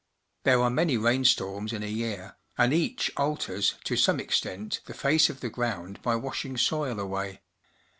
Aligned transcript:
There 0.45 0.59
are 0.63 0.71
many 0.71 0.97
rainstorms 0.97 1.71
in 1.71 1.83
a 1.83 1.85
year, 1.85 2.35
and 2.57 2.73
each 2.73 3.11
alters, 3.17 3.75
to 3.83 3.95
some 3.95 4.19
extent, 4.19 4.79
the 4.85 4.95
face 4.95 5.29
of 5.29 5.41
the 5.41 5.49
ground 5.51 6.01
by 6.01 6.15
washing 6.15 6.57
soil 6.57 6.99
away. 6.99 7.41